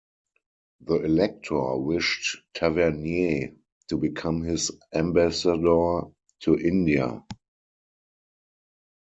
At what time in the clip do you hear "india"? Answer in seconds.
6.57-7.23